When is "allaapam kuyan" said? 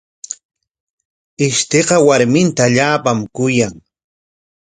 2.67-3.73